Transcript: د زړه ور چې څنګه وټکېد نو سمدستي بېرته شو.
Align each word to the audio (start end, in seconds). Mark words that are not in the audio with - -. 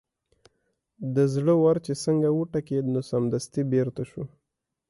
د 1.15 1.17
زړه 1.33 1.53
ور 1.61 1.77
چې 1.85 1.93
څنګه 2.03 2.29
وټکېد 2.31 2.85
نو 2.93 2.99
سمدستي 3.09 3.61
بېرته 3.73 4.01
شو. 4.09 4.23